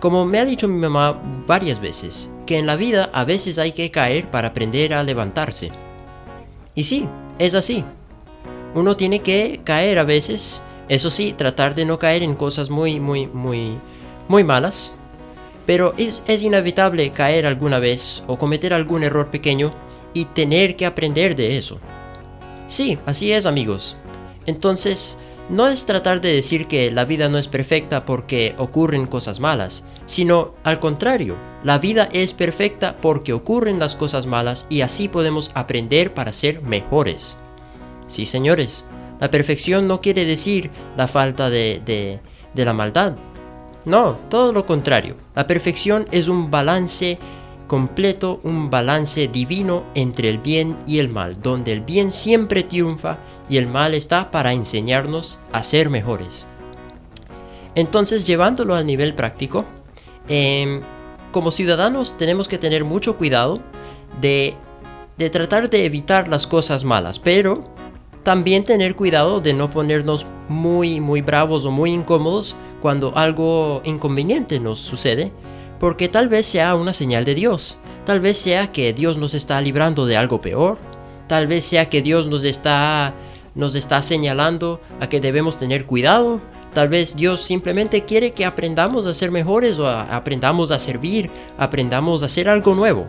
Como 0.00 0.24
me 0.24 0.38
ha 0.40 0.44
dicho 0.44 0.66
mi 0.66 0.78
mamá 0.78 1.20
varias 1.46 1.80
veces, 1.80 2.30
que 2.46 2.58
en 2.58 2.66
la 2.66 2.76
vida 2.76 3.10
a 3.12 3.24
veces 3.24 3.58
hay 3.58 3.72
que 3.72 3.90
caer 3.90 4.30
para 4.30 4.48
aprender 4.48 4.94
a 4.94 5.02
levantarse. 5.02 5.70
Y 6.74 6.84
sí, 6.84 7.06
es 7.38 7.54
así. 7.54 7.84
Uno 8.74 8.96
tiene 8.96 9.20
que 9.20 9.60
caer 9.64 9.98
a 9.98 10.04
veces, 10.04 10.62
eso 10.88 11.10
sí, 11.10 11.34
tratar 11.36 11.74
de 11.74 11.84
no 11.84 11.98
caer 11.98 12.22
en 12.22 12.34
cosas 12.34 12.70
muy, 12.70 12.98
muy, 12.98 13.26
muy, 13.26 13.72
muy 14.28 14.44
malas. 14.44 14.92
Pero 15.66 15.94
es, 15.98 16.22
es 16.26 16.42
inevitable 16.42 17.10
caer 17.10 17.46
alguna 17.46 17.78
vez 17.78 18.22
o 18.26 18.38
cometer 18.38 18.72
algún 18.72 19.02
error 19.02 19.28
pequeño 19.28 19.72
y 20.14 20.24
tener 20.24 20.76
que 20.76 20.86
aprender 20.86 21.36
de 21.36 21.58
eso. 21.58 21.78
Sí, 22.70 23.00
así 23.04 23.32
es 23.32 23.46
amigos. 23.46 23.96
Entonces, 24.46 25.18
no 25.48 25.66
es 25.66 25.86
tratar 25.86 26.20
de 26.20 26.32
decir 26.32 26.68
que 26.68 26.92
la 26.92 27.04
vida 27.04 27.28
no 27.28 27.36
es 27.36 27.48
perfecta 27.48 28.04
porque 28.04 28.54
ocurren 28.58 29.08
cosas 29.08 29.40
malas, 29.40 29.82
sino 30.06 30.54
al 30.62 30.78
contrario, 30.78 31.34
la 31.64 31.78
vida 31.78 32.08
es 32.12 32.32
perfecta 32.32 32.96
porque 33.02 33.32
ocurren 33.32 33.80
las 33.80 33.96
cosas 33.96 34.26
malas 34.26 34.66
y 34.68 34.82
así 34.82 35.08
podemos 35.08 35.50
aprender 35.54 36.14
para 36.14 36.32
ser 36.32 36.62
mejores. 36.62 37.36
Sí, 38.06 38.24
señores, 38.24 38.84
la 39.18 39.32
perfección 39.32 39.88
no 39.88 40.00
quiere 40.00 40.24
decir 40.24 40.70
la 40.96 41.08
falta 41.08 41.50
de, 41.50 41.82
de, 41.84 42.20
de 42.54 42.64
la 42.64 42.72
maldad. 42.72 43.16
No, 43.84 44.16
todo 44.28 44.52
lo 44.52 44.64
contrario. 44.64 45.16
La 45.34 45.48
perfección 45.48 46.06
es 46.12 46.28
un 46.28 46.52
balance 46.52 47.18
completo, 47.70 48.40
un 48.42 48.68
balance 48.68 49.28
divino 49.28 49.84
entre 49.94 50.28
el 50.28 50.38
bien 50.38 50.76
y 50.88 50.98
el 50.98 51.08
mal, 51.08 51.40
donde 51.40 51.70
el 51.70 51.82
bien 51.82 52.10
siempre 52.10 52.64
triunfa 52.64 53.18
y 53.48 53.58
el 53.58 53.68
mal 53.68 53.94
está 53.94 54.32
para 54.32 54.52
enseñarnos 54.52 55.38
a 55.52 55.62
ser 55.62 55.88
mejores. 55.88 56.48
Entonces, 57.76 58.26
llevándolo 58.26 58.74
al 58.74 58.88
nivel 58.88 59.14
práctico, 59.14 59.66
em, 60.26 60.80
como 61.30 61.52
ciudadanos 61.52 62.18
tenemos 62.18 62.48
que 62.48 62.58
tener 62.58 62.84
mucho 62.84 63.16
cuidado 63.16 63.60
de, 64.20 64.56
de 65.16 65.30
tratar 65.30 65.70
de 65.70 65.84
evitar 65.84 66.26
las 66.26 66.48
cosas 66.48 66.82
malas, 66.82 67.20
pero 67.20 67.68
también 68.24 68.64
tener 68.64 68.96
cuidado 68.96 69.40
de 69.40 69.54
no 69.54 69.70
ponernos 69.70 70.26
muy, 70.48 71.00
muy 71.00 71.22
bravos 71.22 71.64
o 71.66 71.70
muy 71.70 71.92
incómodos 71.92 72.56
cuando 72.82 73.16
algo 73.16 73.80
inconveniente 73.84 74.58
nos 74.58 74.80
sucede, 74.80 75.30
porque 75.80 76.08
tal 76.08 76.28
vez 76.28 76.46
sea 76.46 76.74
una 76.76 76.92
señal 76.92 77.24
de 77.24 77.34
Dios, 77.34 77.78
tal 78.04 78.20
vez 78.20 78.36
sea 78.36 78.70
que 78.70 78.92
Dios 78.92 79.16
nos 79.18 79.34
está 79.34 79.60
librando 79.60 80.06
de 80.06 80.16
algo 80.16 80.40
peor, 80.40 80.78
tal 81.26 81.46
vez 81.46 81.64
sea 81.64 81.88
que 81.88 82.02
Dios 82.02 82.28
nos 82.28 82.44
está 82.44 83.14
nos 83.52 83.74
está 83.74 84.00
señalando 84.00 84.80
a 85.00 85.08
que 85.08 85.20
debemos 85.20 85.58
tener 85.58 85.84
cuidado, 85.84 86.40
tal 86.72 86.88
vez 86.88 87.16
Dios 87.16 87.42
simplemente 87.42 88.04
quiere 88.04 88.30
que 88.30 88.44
aprendamos 88.44 89.06
a 89.06 89.14
ser 89.14 89.32
mejores 89.32 89.78
o 89.80 89.88
a, 89.88 90.14
aprendamos 90.14 90.70
a 90.70 90.78
servir, 90.78 91.30
aprendamos 91.58 92.22
a 92.22 92.26
hacer 92.26 92.48
algo 92.48 92.76
nuevo. 92.76 93.08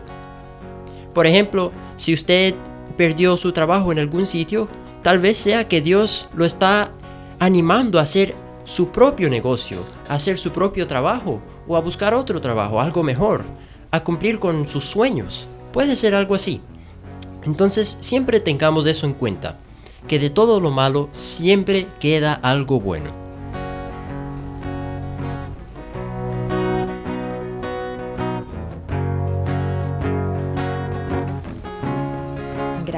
Por 1.14 1.28
ejemplo, 1.28 1.70
si 1.96 2.12
usted 2.12 2.54
perdió 2.96 3.36
su 3.36 3.52
trabajo 3.52 3.92
en 3.92 4.00
algún 4.00 4.26
sitio, 4.26 4.68
tal 5.02 5.20
vez 5.20 5.38
sea 5.38 5.68
que 5.68 5.80
Dios 5.80 6.28
lo 6.34 6.44
está 6.44 6.90
animando 7.38 8.00
a 8.00 8.02
hacer 8.02 8.34
su 8.64 8.88
propio 8.88 9.30
negocio, 9.30 9.78
a 10.08 10.14
hacer 10.14 10.38
su 10.38 10.50
propio 10.50 10.88
trabajo 10.88 11.40
o 11.66 11.76
a 11.76 11.80
buscar 11.80 12.14
otro 12.14 12.40
trabajo, 12.40 12.80
algo 12.80 13.02
mejor, 13.02 13.44
a 13.90 14.02
cumplir 14.02 14.38
con 14.38 14.68
sus 14.68 14.84
sueños. 14.84 15.46
Puede 15.72 15.96
ser 15.96 16.14
algo 16.14 16.34
así. 16.34 16.60
Entonces 17.44 17.98
siempre 18.00 18.40
tengamos 18.40 18.86
eso 18.86 19.06
en 19.06 19.14
cuenta, 19.14 19.58
que 20.08 20.18
de 20.18 20.30
todo 20.30 20.60
lo 20.60 20.70
malo 20.70 21.08
siempre 21.12 21.86
queda 22.00 22.34
algo 22.34 22.80
bueno. 22.80 23.21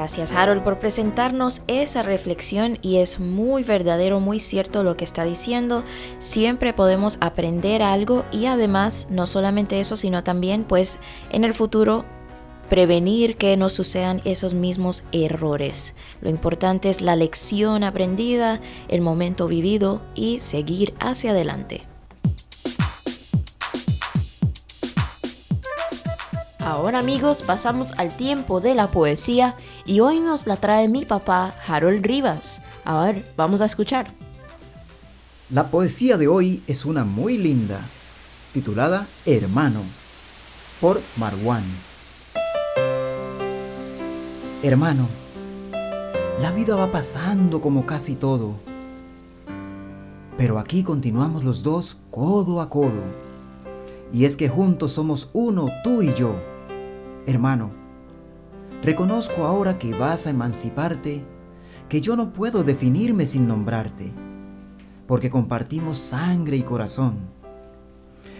Gracias 0.05 0.33
Harold 0.33 0.61
por 0.61 0.77
presentarnos 0.77 1.63
esa 1.65 2.03
reflexión 2.03 2.77
y 2.83 2.97
es 2.97 3.19
muy 3.19 3.63
verdadero, 3.63 4.19
muy 4.19 4.39
cierto 4.39 4.83
lo 4.83 4.95
que 4.95 5.03
está 5.03 5.23
diciendo. 5.23 5.83
Siempre 6.19 6.73
podemos 6.73 7.17
aprender 7.21 7.81
algo 7.81 8.23
y 8.31 8.45
además 8.45 9.07
no 9.09 9.25
solamente 9.25 9.79
eso, 9.79 9.97
sino 9.97 10.23
también 10.23 10.63
pues 10.63 10.99
en 11.31 11.43
el 11.43 11.55
futuro 11.55 12.05
prevenir 12.69 13.35
que 13.35 13.57
nos 13.57 13.73
sucedan 13.73 14.21
esos 14.25 14.53
mismos 14.53 15.05
errores. 15.11 15.95
Lo 16.21 16.29
importante 16.29 16.91
es 16.91 17.01
la 17.01 17.15
lección 17.15 17.83
aprendida, 17.83 18.61
el 18.89 19.01
momento 19.01 19.47
vivido 19.47 20.03
y 20.13 20.39
seguir 20.39 20.93
hacia 20.99 21.31
adelante. 21.31 21.94
Ahora 26.65 26.97
amigos 26.97 27.43
pasamos 27.43 27.91
al 27.99 28.11
tiempo 28.17 28.59
de 28.59 28.73
la 28.73 28.89
poesía 28.89 29.53
y 29.85 29.99
hoy 29.99 30.19
nos 30.19 30.47
la 30.47 30.57
trae 30.57 30.87
mi 30.87 31.05
papá 31.05 31.53
Harold 31.67 32.03
Rivas. 32.03 32.61
A 32.83 33.05
ver, 33.05 33.23
vamos 33.37 33.61
a 33.61 33.65
escuchar. 33.65 34.07
La 35.51 35.69
poesía 35.69 36.17
de 36.17 36.27
hoy 36.27 36.63
es 36.65 36.83
una 36.85 37.05
muy 37.05 37.37
linda, 37.37 37.79
titulada 38.51 39.05
Hermano, 39.27 39.81
por 40.81 40.99
Marwan. 41.17 41.63
Hermano, 44.63 45.07
la 46.41 46.51
vida 46.51 46.75
va 46.75 46.91
pasando 46.91 47.61
como 47.61 47.85
casi 47.85 48.15
todo, 48.15 48.53
pero 50.35 50.57
aquí 50.57 50.81
continuamos 50.81 51.43
los 51.43 51.61
dos 51.61 51.97
codo 52.09 52.59
a 52.59 52.71
codo. 52.71 53.03
Y 54.11 54.25
es 54.25 54.35
que 54.35 54.49
juntos 54.49 54.93
somos 54.93 55.29
uno, 55.33 55.67
tú 55.83 56.01
y 56.01 56.11
yo. 56.15 56.54
Hermano, 57.27 57.71
reconozco 58.83 59.45
ahora 59.45 59.79
que 59.79 59.93
vas 59.93 60.27
a 60.27 60.29
emanciparte, 60.29 61.25
que 61.89 62.01
yo 62.01 62.15
no 62.15 62.33
puedo 62.33 62.63
definirme 62.63 63.25
sin 63.25 63.47
nombrarte, 63.47 64.13
porque 65.07 65.31
compartimos 65.31 65.97
sangre 65.97 66.57
y 66.57 66.61
corazón. 66.63 67.17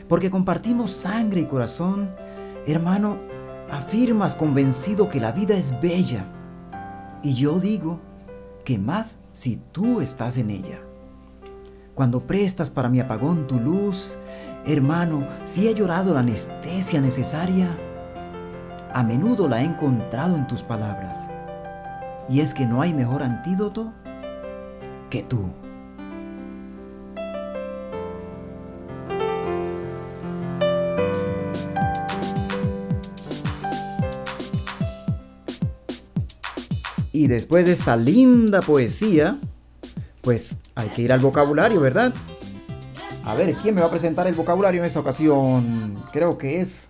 Porque 0.08 0.30
compartimos 0.30 0.92
sangre 0.92 1.42
y 1.42 1.46
corazón, 1.46 2.12
hermano, 2.68 3.18
afirmas 3.72 4.36
convencido 4.36 5.10
que 5.10 5.20
la 5.20 5.32
vida 5.32 5.58
es 5.58 5.82
bella. 5.82 6.28
Y 7.24 7.34
yo 7.34 7.60
digo 7.60 8.00
que 8.64 8.78
más 8.78 9.22
si 9.32 9.58
tú 9.72 10.00
estás 10.00 10.38
en 10.38 10.52
ella. 10.52 10.80
Cuando 11.96 12.20
prestas 12.20 12.70
para 12.70 12.90
mi 12.90 13.00
apagón 13.00 13.48
tu 13.48 13.60
luz, 13.60 14.18
hermano, 14.66 15.28
si 15.44 15.68
he 15.68 15.74
llorado 15.74 16.14
la 16.14 16.20
anestesia 16.20 17.02
necesaria, 17.02 17.76
a 18.96 19.04
menudo 19.04 19.50
la 19.50 19.62
he 19.62 19.66
encontrado 19.66 20.38
en 20.38 20.48
tus 20.48 20.64
palabras. 20.64 21.26
Y 22.30 22.40
es 22.40 22.54
que 22.54 22.66
no 22.66 22.82
hay 22.82 22.94
mejor 22.94 23.24
antídoto 23.24 23.92
que 25.10 25.22
tú. 25.22 25.50
Y 37.12 37.28
después 37.28 37.66
de 37.66 37.74
esta 37.74 37.98
linda 37.98 38.62
poesía, 38.62 39.38
pues 40.22 40.62
hay 40.74 40.88
que 40.88 41.02
ir 41.02 41.12
al 41.12 41.20
vocabulario, 41.20 41.82
¿verdad? 41.82 42.14
A 43.26 43.36
ver, 43.36 43.54
¿quién 43.56 43.76
me 43.76 43.82
va 43.82 43.88
a 43.88 43.92
presentar 43.92 44.26
el 44.28 44.36
vocabulario 44.36 44.80
en 44.80 44.88
esta 44.88 45.02
ocasión? 45.02 46.02
Creo 46.14 46.38
que 46.38 46.62
es 46.62 46.84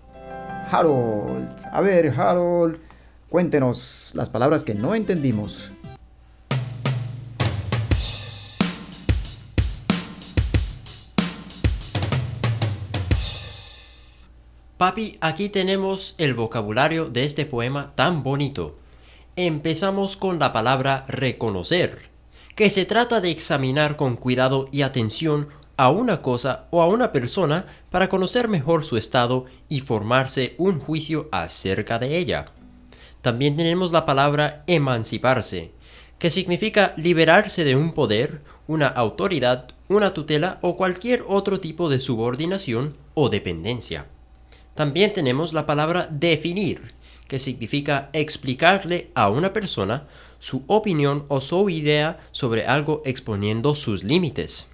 Harold. 0.69 1.49
A 1.71 1.81
ver, 1.81 2.13
Harold, 2.19 2.77
cuéntenos 3.29 4.11
las 4.15 4.29
palabras 4.29 4.63
que 4.63 4.75
no 4.75 4.95
entendimos. 4.95 5.71
Papi, 14.77 15.17
aquí 15.21 15.47
tenemos 15.49 16.15
el 16.17 16.33
vocabulario 16.33 17.05
de 17.05 17.23
este 17.23 17.45
poema 17.45 17.93
tan 17.95 18.23
bonito. 18.23 18.75
Empezamos 19.37 20.17
con 20.17 20.37
la 20.37 20.51
palabra 20.51 21.05
reconocer, 21.07 22.09
que 22.55 22.69
se 22.69 22.85
trata 22.85 23.21
de 23.21 23.31
examinar 23.31 23.95
con 23.95 24.17
cuidado 24.17 24.67
y 24.71 24.81
atención 24.81 25.47
a 25.77 25.89
una 25.89 26.21
cosa 26.21 26.65
o 26.71 26.81
a 26.81 26.87
una 26.87 27.11
persona 27.11 27.65
para 27.89 28.09
conocer 28.09 28.47
mejor 28.47 28.83
su 28.83 28.97
estado 28.97 29.45
y 29.69 29.81
formarse 29.81 30.55
un 30.57 30.79
juicio 30.79 31.27
acerca 31.31 31.99
de 31.99 32.17
ella. 32.17 32.45
También 33.21 33.55
tenemos 33.55 33.91
la 33.91 34.05
palabra 34.05 34.63
emanciparse, 34.67 35.71
que 36.19 36.29
significa 36.29 36.93
liberarse 36.95 37.63
de 37.63 37.75
un 37.75 37.91
poder, 37.93 38.41
una 38.67 38.87
autoridad, 38.87 39.69
una 39.89 40.13
tutela 40.13 40.59
o 40.61 40.77
cualquier 40.77 41.23
otro 41.27 41.59
tipo 41.59 41.89
de 41.89 41.99
subordinación 41.99 42.95
o 43.13 43.29
dependencia. 43.29 44.05
También 44.75 45.13
tenemos 45.13 45.53
la 45.53 45.65
palabra 45.65 46.07
definir, 46.11 46.93
que 47.27 47.39
significa 47.39 48.09
explicarle 48.13 49.09
a 49.15 49.29
una 49.29 49.53
persona 49.53 50.07
su 50.39 50.63
opinión 50.67 51.25
o 51.27 51.41
su 51.41 51.69
idea 51.69 52.19
sobre 52.31 52.65
algo 52.65 53.01
exponiendo 53.05 53.73
sus 53.73 54.03
límites. 54.03 54.67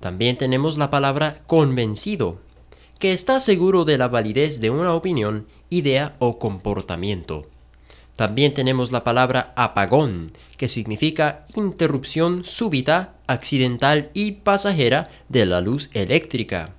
También 0.00 0.38
tenemos 0.38 0.78
la 0.78 0.90
palabra 0.90 1.38
convencido, 1.46 2.38
que 2.98 3.12
está 3.12 3.40
seguro 3.40 3.84
de 3.84 3.98
la 3.98 4.08
validez 4.08 4.60
de 4.60 4.70
una 4.70 4.94
opinión, 4.94 5.46
idea 5.70 6.16
o 6.18 6.38
comportamiento. 6.38 7.46
También 8.16 8.52
tenemos 8.52 8.90
la 8.90 9.04
palabra 9.04 9.52
apagón, 9.54 10.32
que 10.56 10.66
significa 10.66 11.46
interrupción 11.54 12.44
súbita, 12.44 13.14
accidental 13.28 14.10
y 14.14 14.32
pasajera 14.32 15.08
de 15.28 15.46
la 15.46 15.60
luz 15.60 15.90
eléctrica. 15.92 16.74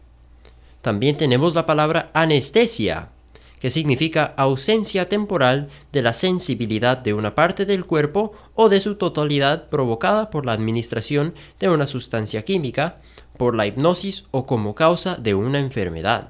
También 0.82 1.16
tenemos 1.16 1.56
la 1.56 1.66
palabra 1.66 2.12
anestesia, 2.14 3.10
que 3.60 3.70
significa 3.70 4.34
ausencia 4.38 5.10
temporal 5.10 5.68
de 5.92 6.02
la 6.02 6.14
sensibilidad 6.14 6.98
de 6.98 7.14
una 7.14 7.36
parte 7.36 7.66
del 7.66 7.86
cuerpo 7.86 8.32
o 8.56 8.70
de 8.70 8.82
su 8.82 8.96
totalidad 8.96 9.68
provocada 9.70 10.30
por 10.30 10.46
la 10.46 10.54
administración 10.54 11.34
de 11.60 11.70
una 11.70 11.88
sustancia 11.88 12.44
química, 12.44 12.98
por 13.38 13.56
la 13.56 13.68
hipnosis 13.68 14.26
o 14.32 14.46
como 14.46 14.76
causa 14.76 15.16
de 15.16 15.34
una 15.34 15.60
enfermedad. 15.60 16.30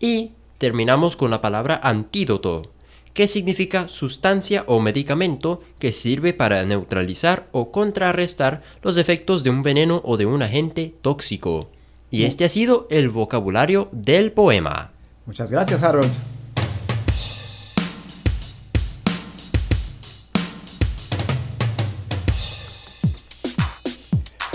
Y 0.00 0.32
terminamos 0.58 1.16
con 1.16 1.30
la 1.30 1.40
palabra 1.40 1.80
antídoto, 1.82 2.70
que 3.12 3.28
significa 3.28 3.88
sustancia 3.88 4.64
o 4.66 4.78
medicamento 4.80 5.62
que 5.78 5.90
sirve 5.90 6.34
para 6.34 6.64
neutralizar 6.64 7.48
o 7.50 7.72
contrarrestar 7.72 8.62
los 8.82 8.98
efectos 8.98 9.42
de 9.42 9.50
un 9.50 9.62
veneno 9.62 10.02
o 10.04 10.18
de 10.18 10.26
un 10.26 10.42
agente 10.42 10.94
tóxico. 11.00 11.70
Y 12.10 12.24
este 12.24 12.44
ha 12.44 12.48
sido 12.48 12.86
el 12.90 13.08
vocabulario 13.08 13.88
del 13.90 14.32
poema. 14.32 14.92
Muchas 15.24 15.50
gracias, 15.50 15.82
Harold. 15.82 16.35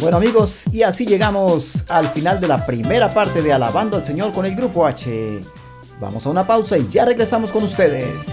Bueno 0.01 0.17
amigos, 0.17 0.63
y 0.71 0.81
así 0.81 1.05
llegamos 1.05 1.83
al 1.87 2.07
final 2.07 2.41
de 2.41 2.47
la 2.47 2.65
primera 2.65 3.07
parte 3.07 3.43
de 3.43 3.53
Alabando 3.53 3.97
al 3.97 4.03
Señor 4.03 4.31
con 4.31 4.47
el 4.47 4.55
Grupo 4.55 4.87
H. 4.87 5.41
Vamos 5.99 6.25
a 6.25 6.31
una 6.31 6.45
pausa 6.45 6.75
y 6.75 6.87
ya 6.89 7.05
regresamos 7.05 7.51
con 7.51 7.63
ustedes. 7.63 8.25